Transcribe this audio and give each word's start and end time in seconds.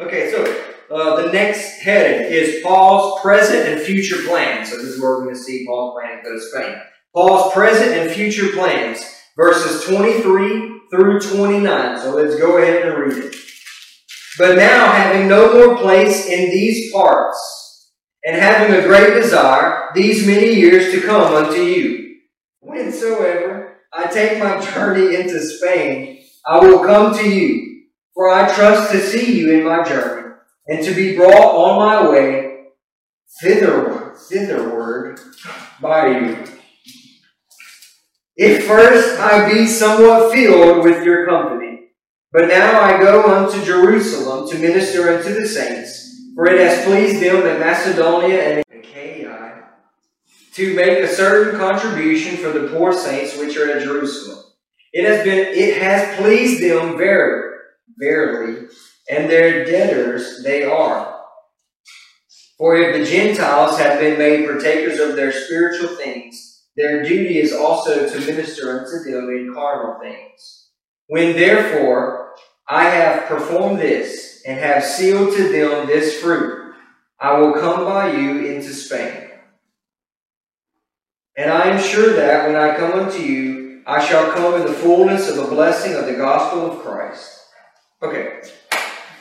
Okay, 0.00 0.30
so 0.30 0.42
uh, 0.90 1.22
the 1.22 1.30
next 1.30 1.80
heading 1.80 2.32
is 2.32 2.62
Paul's 2.62 3.20
present 3.20 3.68
and 3.68 3.80
future 3.82 4.16
plans. 4.26 4.70
So 4.70 4.76
this 4.76 4.86
is 4.86 5.00
where 5.00 5.18
we're 5.18 5.24
going 5.24 5.34
to 5.34 5.40
see 5.40 5.66
Paul's 5.66 6.00
plan 6.00 6.16
to 6.16 6.22
go 6.22 6.34
to 6.34 6.40
Spain. 6.40 6.80
Paul's 7.14 7.52
present 7.52 7.92
and 7.92 8.10
future 8.10 8.48
plans, 8.54 9.04
verses 9.36 9.84
23 9.84 10.80
through 10.90 11.20
29. 11.20 11.98
So 12.00 12.14
let's 12.14 12.36
go 12.36 12.56
ahead 12.56 12.88
and 12.88 12.98
read 12.98 13.24
it. 13.24 13.36
But 14.38 14.56
now, 14.56 14.90
having 14.90 15.28
no 15.28 15.52
more 15.52 15.76
place 15.76 16.26
in 16.26 16.50
these 16.50 16.90
parts, 16.92 17.92
and 18.24 18.36
having 18.36 18.74
a 18.74 18.86
great 18.86 19.20
desire 19.20 19.90
these 19.94 20.26
many 20.26 20.54
years 20.54 20.92
to 20.92 21.02
come 21.02 21.34
unto 21.34 21.60
you, 21.60 22.16
whensoever 22.62 23.80
I 23.92 24.06
take 24.06 24.38
my 24.38 24.60
journey 24.60 25.16
into 25.16 25.40
Spain, 25.40 26.22
I 26.46 26.58
will 26.58 26.84
come 26.84 27.16
to 27.18 27.28
you, 27.28 27.69
for 28.14 28.30
I 28.30 28.52
trust 28.54 28.92
to 28.92 29.00
see 29.00 29.38
you 29.38 29.52
in 29.52 29.64
my 29.64 29.82
journey, 29.84 30.34
and 30.66 30.84
to 30.84 30.94
be 30.94 31.16
brought 31.16 31.32
on 31.32 31.78
my 31.78 32.10
way 32.10 32.66
thitherward, 33.40 34.16
thitherward 34.16 35.20
by 35.80 36.08
you. 36.08 36.44
If 38.36 38.66
first 38.66 39.18
I 39.20 39.52
be 39.52 39.66
somewhat 39.66 40.32
filled 40.32 40.84
with 40.84 41.04
your 41.04 41.26
company, 41.26 41.90
but 42.32 42.48
now 42.48 42.80
I 42.80 42.98
go 42.98 43.24
unto 43.24 43.64
Jerusalem 43.64 44.48
to 44.48 44.58
minister 44.58 45.12
unto 45.12 45.34
the 45.34 45.46
saints, 45.46 46.32
for 46.34 46.46
it 46.46 46.60
has 46.60 46.84
pleased 46.84 47.22
them 47.22 47.46
in 47.46 47.60
Macedonia 47.60 48.42
and 48.42 48.64
Achaia 48.70 49.64
to 50.54 50.74
make 50.74 50.98
a 50.98 51.08
certain 51.08 51.58
contribution 51.58 52.36
for 52.36 52.50
the 52.50 52.68
poor 52.68 52.92
saints 52.92 53.36
which 53.36 53.56
are 53.56 53.70
at 53.70 53.82
Jerusalem. 53.82 54.44
It 54.92 55.04
has 55.04 55.24
been 55.24 55.38
it 55.38 55.82
has 55.82 56.16
pleased 56.16 56.62
them 56.62 56.96
very, 56.96 57.49
verily, 57.98 58.68
and 59.08 59.30
their 59.30 59.64
debtors 59.64 60.42
they 60.42 60.64
are. 60.64 61.20
For 62.58 62.76
if 62.76 62.96
the 62.96 63.10
Gentiles 63.10 63.78
have 63.78 63.98
been 63.98 64.18
made 64.18 64.46
partakers 64.46 65.00
of 65.00 65.16
their 65.16 65.32
spiritual 65.32 65.96
things, 65.96 66.66
their 66.76 67.02
duty 67.02 67.38
is 67.38 67.52
also 67.52 68.08
to 68.08 68.26
minister 68.26 68.78
unto 68.78 69.10
them 69.10 69.28
in 69.30 69.52
carnal 69.54 70.00
things. 70.00 70.68
When 71.08 71.34
therefore 71.34 72.34
I 72.68 72.84
have 72.84 73.26
performed 73.26 73.80
this, 73.80 74.30
and 74.46 74.58
have 74.58 74.84
sealed 74.84 75.36
to 75.36 75.48
them 75.48 75.86
this 75.86 76.20
fruit, 76.20 76.74
I 77.18 77.38
will 77.38 77.52
come 77.52 77.84
by 77.84 78.12
you 78.12 78.46
into 78.46 78.72
Spain. 78.72 79.28
And 81.36 81.50
I 81.50 81.68
am 81.68 81.82
sure 81.82 82.14
that 82.14 82.46
when 82.46 82.56
I 82.56 82.76
come 82.76 82.92
unto 82.92 83.18
you, 83.18 83.82
I 83.86 84.04
shall 84.04 84.32
come 84.32 84.54
in 84.54 84.66
the 84.66 84.72
fullness 84.72 85.28
of 85.28 85.36
the 85.36 85.44
blessing 85.44 85.94
of 85.94 86.06
the 86.06 86.14
gospel 86.14 86.70
of 86.70 86.80
Christ. 86.80 87.39
Okay. 88.02 88.42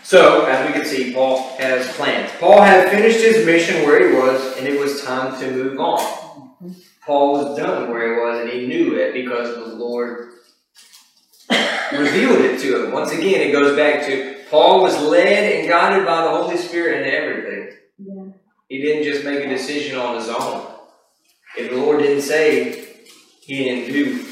So, 0.04 0.46
as 0.46 0.66
we 0.66 0.74
can 0.74 0.86
see, 0.86 1.14
Paul 1.14 1.56
has 1.58 1.92
plans. 1.96 2.32
Paul 2.40 2.62
had 2.62 2.90
finished 2.90 3.20
his 3.20 3.46
mission 3.46 3.84
where 3.86 4.10
he 4.10 4.16
was, 4.16 4.58
and 4.58 4.68
it 4.68 4.80
was 4.80 5.04
time 5.04 5.40
to 5.40 5.52
move 5.52 5.80
on. 5.80 6.56
Paul 7.06 7.34
was 7.34 7.58
done 7.58 7.90
where 7.90 8.14
he 8.14 8.20
was, 8.20 8.42
and 8.42 8.50
he 8.50 8.68
knew 8.68 8.96
it 8.96 9.14
because 9.14 9.56
the 9.56 9.76
Lord 9.76 10.30
revealed 11.92 12.42
it 12.42 12.60
to 12.62 12.86
him. 12.86 12.92
Once 12.92 13.12
again, 13.12 13.42
it 13.42 13.52
goes 13.52 13.76
back 13.76 14.06
to 14.08 14.38
Paul 14.50 14.82
was 14.82 15.00
led 15.00 15.54
and 15.54 15.68
guided 15.68 16.06
by 16.06 16.24
the 16.24 16.30
Holy 16.30 16.58
Spirit 16.58 17.06
in 17.06 17.14
everything. 17.14 17.78
Yeah. 18.00 18.32
He 18.68 18.82
didn't 18.82 19.04
just 19.04 19.24
make 19.24 19.44
a 19.44 19.50
decision 19.50 19.98
on 19.98 20.16
his 20.16 20.30
own. 20.30 20.66
If 21.58 21.72
the 21.72 21.78
Lord 21.78 22.00
didn't 22.00 22.22
say, 22.22 22.88
he 23.42 23.64
didn't 23.64 23.92
do. 23.92 24.29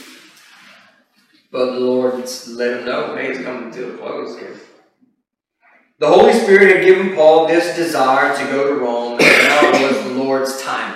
But 1.51 1.73
the 1.73 1.79
Lord 1.79 2.13
let 2.49 2.79
him 2.79 2.85
know, 2.85 3.15
hey, 3.15 3.27
it's 3.27 3.43
coming 3.43 3.71
to 3.71 3.93
a 3.93 3.97
close 3.97 4.37
here. 4.37 4.55
The 5.99 6.07
Holy 6.07 6.33
Spirit 6.33 6.75
had 6.75 6.85
given 6.85 7.15
Paul 7.15 7.47
this 7.47 7.75
desire 7.75 8.35
to 8.37 8.51
go 8.51 8.67
to 8.67 8.79
Rome, 8.79 9.19
and 9.19 9.19
now 9.19 9.87
was 9.87 10.03
the 10.03 10.09
Lord's 10.11 10.61
time. 10.61 10.93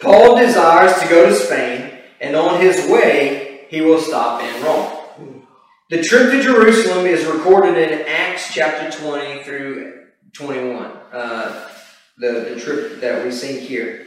Paul 0.00 0.36
desires 0.36 0.98
to 1.00 1.08
go 1.08 1.28
to 1.28 1.34
Spain, 1.34 1.98
and 2.20 2.34
on 2.34 2.60
his 2.60 2.90
way, 2.90 3.66
he 3.68 3.82
will 3.82 4.00
stop 4.00 4.42
in 4.42 4.64
Rome. 4.64 5.46
The 5.90 6.02
trip 6.02 6.32
to 6.32 6.42
Jerusalem 6.42 7.06
is 7.06 7.24
recorded 7.24 7.78
in 7.78 8.06
Acts 8.08 8.52
chapter 8.52 8.90
20 8.90 9.44
through 9.44 10.06
21, 10.32 10.84
uh, 11.12 11.68
the, 12.18 12.54
the 12.54 12.60
trip 12.60 13.00
that 13.00 13.24
we 13.24 13.30
see 13.30 13.60
here. 13.60 14.06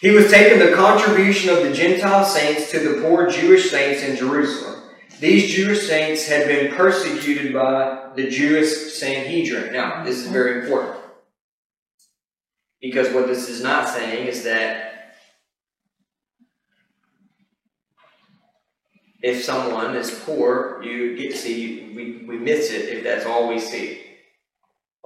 He 0.00 0.10
was 0.10 0.30
taking 0.30 0.58
the 0.58 0.74
contribution 0.74 1.50
of 1.50 1.62
the 1.62 1.72
Gentile 1.72 2.24
saints 2.24 2.70
to 2.70 2.78
the 2.78 3.00
poor 3.00 3.30
Jewish 3.30 3.70
saints 3.70 4.02
in 4.02 4.16
Jerusalem. 4.16 4.82
These 5.20 5.54
Jewish 5.54 5.86
saints 5.86 6.26
had 6.26 6.46
been 6.46 6.74
persecuted 6.74 7.54
by 7.54 8.10
the 8.16 8.28
Jewish 8.28 8.94
Sanhedrin. 8.94 9.72
Now, 9.72 10.04
this 10.04 10.18
is 10.18 10.26
very 10.26 10.62
important. 10.62 10.96
Because 12.80 13.14
what 13.14 13.28
this 13.28 13.48
is 13.48 13.62
not 13.62 13.88
saying 13.88 14.26
is 14.26 14.44
that 14.44 15.14
if 19.22 19.42
someone 19.42 19.96
is 19.96 20.20
poor, 20.26 20.82
you 20.82 21.16
get 21.16 21.30
to 21.30 21.38
see, 21.38 21.92
we, 21.96 22.26
we 22.26 22.36
miss 22.36 22.70
it 22.70 22.90
if 22.90 23.04
that's 23.04 23.24
all 23.24 23.48
we 23.48 23.58
see. 23.58 24.02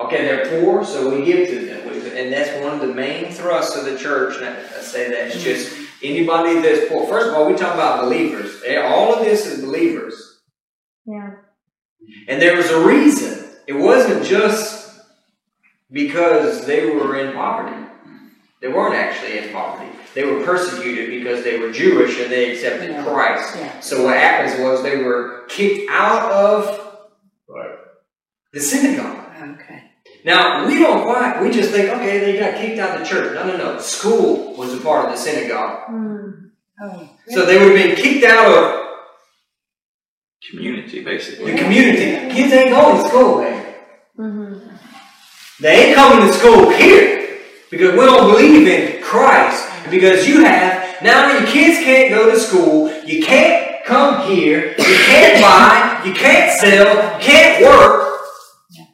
Okay, 0.00 0.24
they're 0.24 0.62
poor, 0.62 0.84
so 0.84 1.14
we 1.14 1.24
give 1.24 1.48
to 1.48 1.66
them. 1.66 1.87
And 2.18 2.32
that's 2.32 2.50
one 2.64 2.74
of 2.74 2.80
the 2.80 2.92
main 2.92 3.30
thrusts 3.30 3.76
of 3.76 3.84
the 3.84 3.96
church. 3.96 4.36
And 4.38 4.46
I 4.46 4.80
say 4.80 5.08
that 5.10 5.28
it's 5.28 5.42
just 5.42 5.72
anybody 6.02 6.60
that's 6.60 6.88
poor. 6.88 7.06
First 7.06 7.28
of 7.28 7.34
all, 7.34 7.46
we 7.46 7.54
talk 7.56 7.74
about 7.74 8.02
believers. 8.04 8.60
Eh, 8.66 8.76
all 8.76 9.14
of 9.14 9.24
this 9.24 9.46
is 9.46 9.62
believers. 9.64 10.40
Yeah. 11.06 11.30
And 12.26 12.42
there 12.42 12.56
was 12.56 12.70
a 12.70 12.84
reason. 12.84 13.48
It 13.68 13.74
wasn't 13.74 14.24
just 14.24 15.00
because 15.90 16.66
they 16.66 16.86
were 16.90 17.16
in 17.18 17.34
poverty. 17.34 17.86
They 18.60 18.68
weren't 18.68 18.94
actually 18.94 19.38
in 19.38 19.52
poverty. 19.52 19.90
They 20.14 20.24
were 20.24 20.42
persecuted 20.44 21.10
because 21.10 21.44
they 21.44 21.58
were 21.60 21.70
Jewish 21.70 22.18
and 22.18 22.32
they 22.32 22.50
accepted 22.52 22.90
Yeah. 22.90 23.04
Christ. 23.04 23.56
Yeah. 23.56 23.80
So 23.80 24.04
what 24.04 24.16
happens 24.16 24.60
was 24.60 24.82
they 24.82 24.96
were 25.02 25.44
kicked 25.48 25.88
out 25.90 26.32
of 26.32 26.84
Right. 27.48 27.76
the 28.52 28.60
synagogue. 28.60 29.17
Okay. 30.20 30.28
Now, 30.28 30.66
we 30.66 30.78
don't 30.78 31.02
quite, 31.04 31.40
we 31.42 31.50
just 31.50 31.70
think, 31.70 31.88
okay, 31.90 32.18
they 32.18 32.38
got 32.38 32.54
kicked 32.56 32.78
out 32.78 32.94
of 32.94 33.00
the 33.00 33.06
church. 33.06 33.34
No, 33.34 33.46
no, 33.46 33.56
no. 33.56 33.78
School 33.80 34.54
was 34.56 34.74
a 34.74 34.78
part 34.80 35.06
of 35.06 35.12
the 35.12 35.16
synagogue. 35.16 35.88
Mm. 35.90 36.50
Oh. 36.82 37.10
So 37.28 37.44
they 37.46 37.58
would 37.58 37.76
have 37.76 37.86
been 37.86 37.96
kicked 37.96 38.24
out 38.24 38.46
of 38.46 38.84
Community, 40.50 41.04
basically. 41.04 41.52
the 41.52 41.58
community. 41.58 42.34
Kids 42.34 42.52
ain't 42.52 42.70
going 42.70 43.02
to 43.02 43.08
school, 43.08 43.38
man. 43.42 43.74
Mm-hmm. 44.18 44.76
They 45.60 45.86
ain't 45.88 45.94
coming 45.94 46.26
to 46.26 46.32
school 46.32 46.70
here 46.70 47.38
because 47.70 47.92
we 47.92 47.98
don't 47.98 48.30
believe 48.32 48.66
in 48.66 49.02
Christ. 49.02 49.68
And 49.82 49.90
Because 49.90 50.26
you 50.26 50.44
have, 50.44 51.02
now 51.02 51.32
your 51.32 51.46
kids 51.48 51.78
can't 51.84 52.10
go 52.10 52.30
to 52.30 52.38
school, 52.38 52.90
you 53.04 53.22
can't 53.22 53.84
come 53.84 54.26
here, 54.30 54.74
you 54.78 54.84
can't 54.84 55.42
buy, 55.42 56.02
you 56.06 56.14
can't 56.14 56.58
sell, 56.58 57.18
you 57.18 57.24
can't 57.24 57.64
work. 57.64 58.20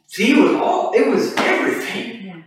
See, 0.07 0.31
it 0.31 0.37
was 0.37 0.53
all, 0.55 0.93
it 0.93 1.07
was 1.07 1.33
everything. 1.37 2.25
Yeah. 2.25 2.41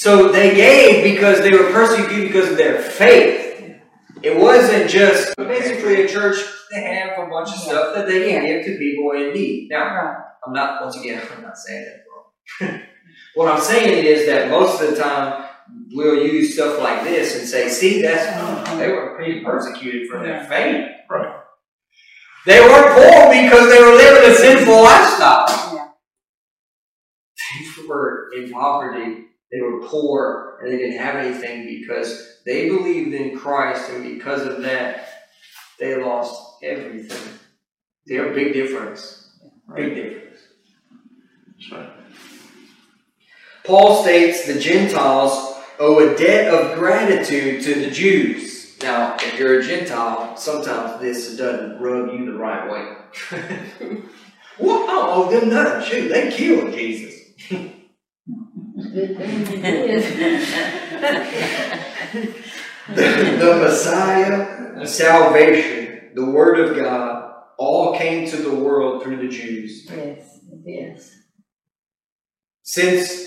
So 0.00 0.32
they 0.32 0.54
gave 0.54 1.04
because 1.04 1.40
they 1.40 1.50
were 1.50 1.70
persecuted 1.72 2.28
because 2.28 2.52
of 2.52 2.56
their 2.56 2.80
faith. 2.80 3.76
It 4.22 4.34
wasn't 4.34 4.88
just 4.88 5.36
basically 5.36 6.02
a 6.02 6.08
church. 6.08 6.38
They 6.70 6.80
have 6.80 7.18
a 7.18 7.28
bunch 7.28 7.50
of 7.50 7.56
stuff 7.56 7.94
that 7.94 8.06
they 8.06 8.30
can 8.30 8.46
give 8.46 8.64
to 8.64 8.78
people 8.78 9.10
in 9.10 9.34
need. 9.34 9.68
Now, 9.68 9.94
Right. 9.94 10.16
I'm 10.46 10.54
not. 10.54 10.80
Once 10.80 10.96
again, 10.96 11.20
I'm 11.36 11.42
not 11.42 11.58
saying 11.58 11.84
that 11.84 12.04
wrong. 12.08 12.80
what 13.34 13.52
I'm 13.52 13.60
saying 13.60 14.06
is 14.06 14.24
that 14.24 14.50
most 14.50 14.80
of 14.80 14.88
the 14.88 14.96
time 14.96 15.44
we'll 15.92 16.24
use 16.24 16.54
stuff 16.54 16.78
like 16.80 17.04
this 17.04 17.38
and 17.38 17.46
say, 17.46 17.68
"See, 17.68 18.00
that's 18.00 18.26
uh-huh. 18.26 18.78
they 18.78 18.88
were 18.88 19.14
pretty 19.16 19.44
persecuted 19.44 20.08
for 20.08 20.22
their 20.22 20.46
faith. 20.46 20.88
Right. 21.10 21.40
They 22.46 22.58
weren't 22.60 22.94
poor 22.94 23.28
because 23.42 23.68
they 23.68 23.82
were 23.82 23.96
living 23.96 24.30
a 24.30 24.34
sinful 24.34 24.82
lifestyle. 24.82 25.74
Yeah. 25.74 25.88
They 27.76 27.86
were 27.86 28.30
in 28.34 28.50
poverty. 28.50 29.26
They 29.52 29.60
were 29.60 29.80
poor 29.82 30.58
and 30.60 30.72
they 30.72 30.78
didn't 30.78 30.98
have 30.98 31.16
anything 31.16 31.66
because 31.66 32.38
they 32.44 32.68
believed 32.68 33.14
in 33.14 33.38
Christ, 33.38 33.90
and 33.90 34.02
because 34.02 34.46
of 34.46 34.62
that, 34.62 35.08
they 35.78 36.02
lost 36.02 36.62
everything. 36.62 37.38
They're 38.06 38.32
a 38.32 38.34
big 38.34 38.52
difference. 38.52 39.30
Big 39.74 39.94
difference. 39.94 40.40
That's 41.46 41.72
right. 41.72 41.90
Paul 43.64 44.02
states 44.02 44.46
the 44.46 44.58
Gentiles 44.58 45.58
owe 45.78 45.98
a 45.98 46.16
debt 46.16 46.52
of 46.52 46.78
gratitude 46.78 47.62
to 47.62 47.74
the 47.74 47.90
Jews. 47.90 48.78
Now, 48.82 49.16
if 49.16 49.38
you're 49.38 49.60
a 49.60 49.62
Gentile, 49.62 50.36
sometimes 50.36 51.00
this 51.00 51.36
doesn't 51.36 51.78
rub 51.78 52.12
you 52.12 52.24
the 52.24 52.38
right 52.38 52.70
way. 52.70 52.96
well, 54.58 54.84
I 54.84 54.86
don't 54.86 55.08
owe 55.10 55.30
them 55.30 55.50
nothing. 55.50 55.90
Shoot, 55.90 56.08
they 56.08 56.30
killed 56.30 56.72
Jesus. 56.72 57.70
the, 58.92 59.06
the 63.38 63.56
Messiah, 63.62 64.86
salvation, 64.86 66.10
the 66.14 66.24
Word 66.30 66.58
of 66.58 66.76
God, 66.76 67.32
all 67.58 67.96
came 67.96 68.28
to 68.30 68.36
the 68.36 68.54
world 68.54 69.02
through 69.02 69.18
the 69.18 69.28
Jews. 69.28 69.86
Yes. 69.88 70.38
Yes. 70.64 71.16
since 72.62 73.26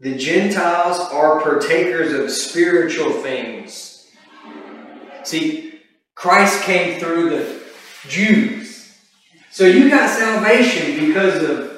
the 0.00 0.16
Gentiles 0.16 0.98
are 0.98 1.40
partakers 1.40 2.12
of 2.12 2.30
spiritual 2.30 3.10
things. 3.10 4.06
See, 5.22 5.80
Christ 6.14 6.62
came 6.62 6.98
through 7.00 7.30
the 7.30 7.62
Jews. 8.08 8.94
So 9.50 9.64
you 9.64 9.88
got 9.88 10.10
salvation 10.10 11.06
because 11.06 11.42
of, 11.42 11.73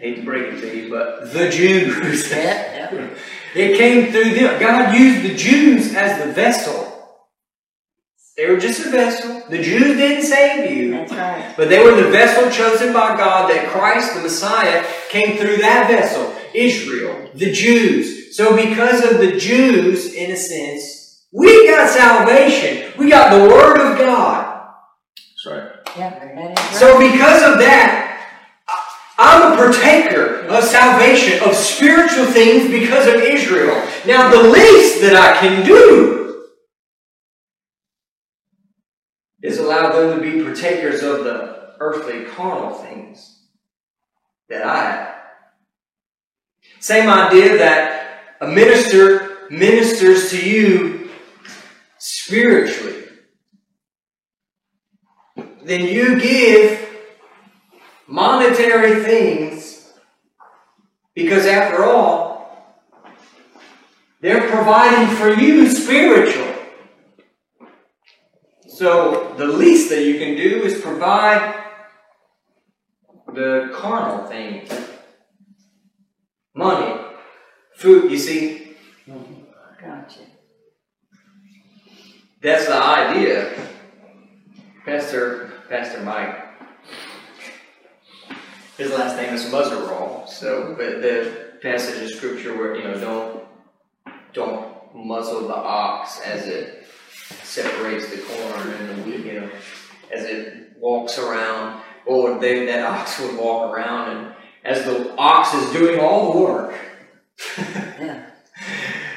hate 0.00 0.16
to 0.16 0.22
break 0.22 0.54
it 0.54 0.60
to 0.60 0.76
you, 0.76 0.90
but 0.90 1.32
the 1.32 1.50
Jews. 1.50 2.30
Yeah, 2.30 2.90
yeah. 2.92 3.10
It 3.54 3.76
came 3.76 4.12
through 4.12 4.34
them. 4.34 4.60
God 4.60 4.96
used 4.96 5.22
the 5.22 5.34
Jews 5.34 5.94
as 5.94 6.24
the 6.24 6.32
vessel. 6.32 6.86
They 8.36 8.48
were 8.48 8.56
just 8.56 8.86
a 8.86 8.90
vessel. 8.90 9.42
The 9.50 9.62
Jews 9.62 9.98
didn't 9.98 10.24
save 10.24 10.70
you. 10.74 10.92
That's 10.92 11.12
right. 11.12 11.52
But 11.56 11.68
they 11.68 11.84
were 11.84 11.94
the 11.94 12.10
vessel 12.10 12.50
chosen 12.50 12.92
by 12.92 13.16
God 13.16 13.50
that 13.50 13.68
Christ, 13.68 14.14
the 14.14 14.22
Messiah, 14.22 14.82
came 15.10 15.36
through 15.36 15.58
that 15.58 15.88
vessel. 15.88 16.34
Israel, 16.54 17.30
the 17.34 17.52
Jews. 17.52 18.36
So 18.36 18.56
because 18.56 19.04
of 19.04 19.18
the 19.18 19.36
Jews, 19.36 20.14
in 20.14 20.30
a 20.30 20.36
sense, 20.36 21.26
we 21.32 21.68
got 21.68 21.90
salvation. 21.90 22.92
We 22.96 23.10
got 23.10 23.36
the 23.36 23.48
Word 23.52 23.78
of 23.78 23.98
God. 23.98 24.68
That's 25.16 25.46
right. 25.46 25.72
Yeah, 25.96 26.10
that 26.10 26.50
is 26.52 26.56
right. 26.56 26.74
So 26.74 26.98
because 26.98 27.42
of 27.42 27.58
that, 27.58 28.06
I- 28.06 28.09
I'm 29.22 29.52
a 29.52 29.56
partaker 29.56 30.46
of 30.46 30.64
salvation, 30.64 31.46
of 31.46 31.54
spiritual 31.54 32.24
things 32.24 32.70
because 32.70 33.06
of 33.06 33.16
Israel. 33.20 33.86
Now 34.06 34.30
the 34.30 34.48
least 34.48 35.02
that 35.02 35.14
I 35.14 35.38
can 35.38 35.62
do 35.62 36.46
is 39.42 39.58
allow 39.58 39.92
them 39.92 40.18
to 40.18 40.22
be 40.22 40.42
partakers 40.42 41.02
of 41.02 41.24
the 41.24 41.74
earthly 41.80 42.24
carnal 42.24 42.72
things 42.78 43.42
that 44.48 44.64
I 44.64 44.84
have. 44.90 45.14
Same 46.78 47.10
idea 47.10 47.58
that 47.58 48.36
a 48.40 48.46
minister 48.46 49.48
ministers 49.50 50.30
to 50.30 50.48
you 50.48 51.10
spiritually. 51.98 53.04
Then 55.62 55.84
you 55.84 56.18
give 56.18 56.89
monetary 58.10 59.04
things 59.04 59.92
because 61.14 61.46
after 61.46 61.84
all, 61.84 62.90
they're 64.20 64.50
providing 64.50 65.16
for 65.16 65.30
you 65.30 65.68
spiritual. 65.68 66.52
So 68.66 69.34
the 69.38 69.46
least 69.46 69.90
that 69.90 70.02
you 70.02 70.18
can 70.18 70.36
do 70.36 70.62
is 70.64 70.80
provide 70.80 71.54
the 73.32 73.70
carnal 73.74 74.26
things. 74.26 74.70
Money, 76.54 77.00
food, 77.76 78.10
you 78.10 78.18
see, 78.18 78.76
Gotcha. 79.06 80.20
that's 82.42 82.66
the 82.66 82.74
idea. 82.74 83.54
Pastor 84.84 85.52
Pastor 85.68 86.02
Mike. 86.02 86.49
His 88.80 88.92
last 88.92 89.18
name 89.18 89.34
is 89.34 89.44
Muzzerall, 89.44 90.26
so 90.26 90.74
but 90.74 91.02
the 91.02 91.52
passage 91.60 92.02
of 92.02 92.08
scripture 92.16 92.56
where 92.56 92.74
you 92.74 92.84
know 92.84 92.98
don't 92.98 93.44
don't 94.32 94.94
muzzle 94.94 95.46
the 95.48 95.54
ox 95.54 96.18
as 96.22 96.46
it 96.46 96.86
separates 97.42 98.08
the 98.08 98.22
corn 98.22 98.70
and 98.70 98.88
the 98.88 99.02
wheat, 99.02 99.26
you 99.26 99.38
know, 99.38 99.50
as 100.10 100.24
it 100.24 100.72
walks 100.78 101.18
around. 101.18 101.82
Or 102.06 102.38
they, 102.38 102.64
that 102.64 102.86
ox 102.86 103.20
would 103.20 103.36
walk 103.36 103.70
around 103.70 104.16
and 104.16 104.34
as 104.64 104.82
the 104.86 105.14
ox 105.16 105.52
is 105.52 105.70
doing 105.74 106.00
all 106.00 106.32
the 106.32 106.38
work. 106.38 106.74
Yeah. 107.58 108.30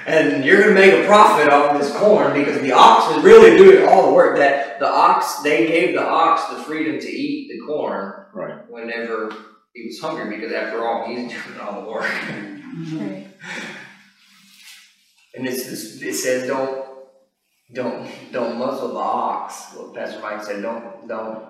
And 0.06 0.44
you're 0.44 0.62
gonna 0.62 0.74
make 0.74 0.94
a 0.94 1.08
profit 1.08 1.48
off 1.48 1.80
this 1.80 1.96
corn 1.96 2.34
because 2.34 2.62
the 2.62 2.74
ox 2.74 3.16
is 3.16 3.24
really 3.24 3.56
doing 3.56 3.88
all 3.88 4.08
the 4.08 4.14
work. 4.14 4.36
That 4.36 4.82
the 4.82 4.90
ox, 4.90 5.42
they 5.42 5.68
gave 5.68 5.96
the 5.96 6.06
ox 6.06 6.54
the 6.54 6.62
freedom 6.64 7.00
to 7.00 7.08
eat 7.10 7.48
the 7.48 7.66
corn 7.66 8.26
Right. 8.34 8.70
whenever 8.70 9.32
he 9.74 9.86
was 9.88 10.00
hungry 10.00 10.36
because 10.36 10.54
after 10.54 10.86
all, 10.86 11.06
he's 11.08 11.32
doing 11.48 11.60
all 11.60 11.82
the 11.82 11.90
work. 11.90 12.04
Right. 12.04 13.28
And 15.36 15.48
it's 15.48 15.66
this, 15.66 16.02
it 16.02 16.14
says 16.14 16.48
don't 16.48 16.86
don't 17.74 18.08
don't 18.32 18.58
muzzle 18.58 18.90
the 18.90 19.00
ox. 19.00 19.74
Well, 19.76 19.92
Pastor 19.94 20.20
Mike 20.22 20.44
said 20.44 20.62
don't 20.62 21.08
don't 21.08 21.46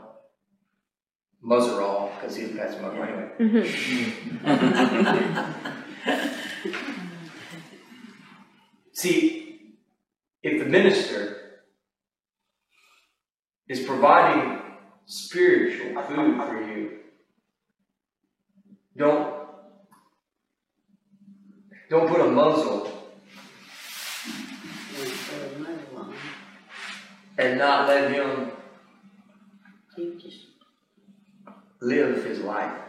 muzzle 1.41 1.79
all 1.83 2.11
because 2.15 2.35
he's 2.37 2.51
a 2.51 2.55
Pastor 2.55 2.81
Mike 2.81 2.93
anyway. 2.99 3.29
Mhm. 3.39 3.65
See, 8.93 9.75
if 10.43 10.63
the 10.63 10.69
minister 10.69 11.37
is 13.67 13.81
providing 13.85 14.61
spiritual 15.05 16.01
food 16.03 16.37
for 16.37 16.61
you, 16.61 16.99
don't 18.98 19.34
don't 21.90 22.07
put 22.07 22.22
a 22.22 22.25
muzzle 22.31 22.90
and 27.38 27.57
not 27.57 27.88
let 27.88 28.12
him 28.12 28.51
live 31.81 32.24
his 32.24 32.40
life. 32.40 32.80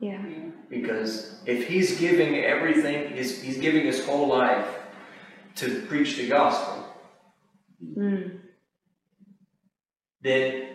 Yeah. 0.00 0.22
Because 0.68 1.40
if 1.46 1.66
he's 1.66 1.98
giving 1.98 2.36
everything, 2.36 3.14
he's, 3.16 3.40
he's 3.42 3.58
giving 3.58 3.84
his 3.84 4.04
whole 4.04 4.28
life 4.28 4.66
to 5.56 5.82
preach 5.86 6.16
the 6.16 6.28
gospel, 6.28 6.84
Mm. 7.80 8.40
then 10.20 10.68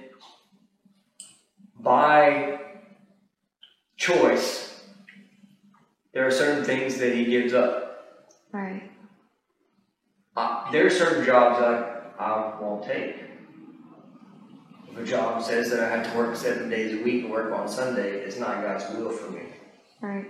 by 1.77 2.59
choice, 4.03 4.83
there 6.13 6.27
are 6.27 6.31
certain 6.31 6.65
things 6.65 6.97
that 6.97 7.15
he 7.15 7.25
gives 7.25 7.53
up. 7.53 8.25
Right. 8.51 8.91
Uh, 10.35 10.69
there 10.71 10.85
are 10.85 10.89
certain 10.89 11.25
jobs 11.25 11.61
I, 11.61 12.23
I 12.23 12.59
won't 12.59 12.83
take. 12.83 13.15
If 14.91 14.97
a 14.97 15.05
job 15.05 15.41
says 15.41 15.71
that 15.71 15.79
I 15.79 15.89
have 15.89 16.11
to 16.11 16.17
work 16.17 16.35
seven 16.35 16.69
days 16.69 16.99
a 16.99 17.03
week 17.03 17.23
and 17.23 17.31
work 17.31 17.51
on 17.53 17.67
Sunday, 17.67 18.19
it's 18.19 18.37
not 18.37 18.61
God's 18.61 18.87
will 18.95 19.09
for 19.09 19.31
me. 19.31 19.43
Right. 20.01 20.29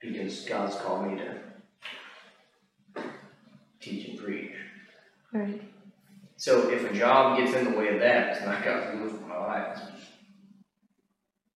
because 0.00 0.46
God's 0.46 0.74
called 0.76 1.06
me 1.06 1.18
to 1.18 3.02
teach 3.78 4.08
and 4.08 4.18
preach. 4.18 4.52
Right. 5.34 5.60
So 6.38 6.70
if 6.70 6.90
a 6.90 6.94
job 6.94 7.36
gets 7.36 7.54
in 7.54 7.70
the 7.70 7.78
way 7.78 7.88
of 7.88 8.00
that, 8.00 8.36
it's 8.36 8.46
not 8.46 8.64
God's 8.64 8.98
will 8.98 9.10
for 9.10 9.26
my 9.26 9.38
life. 9.38 9.78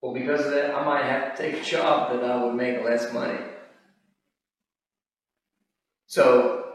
Well, 0.06 0.14
because 0.14 0.48
that, 0.50 0.72
I 0.72 0.84
might 0.84 1.02
have 1.02 1.34
to 1.34 1.42
take 1.42 1.60
a 1.60 1.64
job 1.64 2.12
that 2.12 2.22
I 2.22 2.40
would 2.40 2.54
make 2.54 2.80
less 2.84 3.12
money. 3.12 3.40
So 6.06 6.74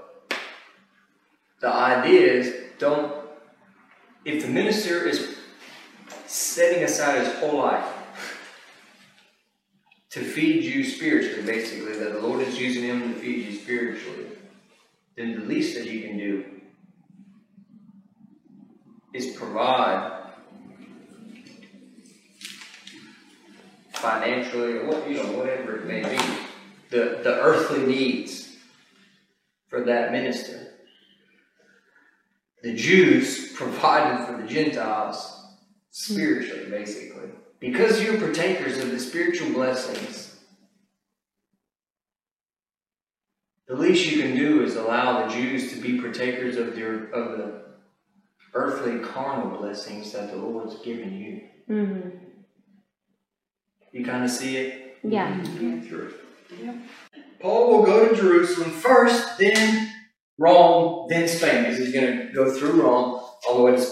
the 1.61 1.73
idea 1.73 2.29
is 2.29 2.53
don't, 2.77 3.15
if 4.25 4.43
the 4.43 4.49
minister 4.49 5.07
is 5.07 5.37
setting 6.25 6.83
aside 6.83 7.25
his 7.25 7.33
whole 7.35 7.59
life 7.59 7.85
to 10.09 10.19
feed 10.19 10.65
you 10.65 10.83
spiritually, 10.83 11.43
basically, 11.43 11.93
that 11.99 12.11
the 12.11 12.19
Lord 12.19 12.41
is 12.41 12.59
using 12.59 12.83
him 12.83 13.13
to 13.13 13.17
feed 13.17 13.45
you 13.45 13.57
spiritually, 13.57 14.25
then 15.15 15.39
the 15.39 15.45
least 15.45 15.77
that 15.77 15.85
you 15.85 16.01
can 16.01 16.17
do 16.17 16.43
is 19.13 19.37
provide 19.37 20.20
financially 24.01 24.73
or 24.73 24.87
what 24.87 25.09
you 25.09 25.21
know, 25.21 25.31
whatever 25.33 25.77
it 25.77 25.85
may 25.85 26.01
be, 26.01 26.23
the, 26.89 27.21
the 27.23 27.39
earthly 27.39 27.85
needs 27.85 28.57
for 29.67 29.83
that 29.85 30.11
minister. 30.11 30.73
The 32.63 32.73
Jews 32.73 33.53
provided 33.53 34.25
for 34.25 34.41
the 34.41 34.47
Gentiles 34.47 35.45
spiritually, 35.91 36.69
basically. 36.69 37.29
Because 37.59 38.01
you're 38.01 38.17
partakers 38.17 38.79
of 38.79 38.91
the 38.91 38.99
spiritual 38.99 39.51
blessings, 39.53 40.35
the 43.67 43.75
least 43.75 44.11
you 44.11 44.21
can 44.21 44.35
do 44.35 44.63
is 44.63 44.75
allow 44.75 45.25
the 45.25 45.33
Jews 45.33 45.71
to 45.71 45.79
be 45.79 46.01
partakers 46.01 46.57
of 46.57 46.75
their 46.75 47.05
of 47.11 47.37
the 47.37 47.61
earthly 48.53 48.99
carnal 48.99 49.57
blessings 49.59 50.11
that 50.11 50.31
the 50.31 50.37
Lord's 50.37 50.81
given 50.81 51.13
you. 51.17 51.41
Mm-hmm. 51.69 52.30
You 53.91 54.05
kind 54.05 54.23
of 54.23 54.31
see 54.31 54.57
it? 54.57 54.97
Yeah. 55.03 55.43
Sure. 55.87 56.09
Paul 57.39 57.77
will 57.77 57.83
go 57.83 58.07
to 58.07 58.15
Jerusalem 58.15 58.71
first, 58.71 59.37
then 59.37 59.91
Rome, 60.37 61.07
then 61.09 61.27
Spain, 61.27 61.63
because 61.63 61.79
he's 61.79 61.93
going 61.93 62.27
to 62.27 62.33
go 62.33 62.53
through 62.53 62.81
Rome 62.81 63.19
all 63.47 63.57
the 63.57 63.63
way 63.63 63.71
to 63.71 63.81
Spain. 63.81 63.89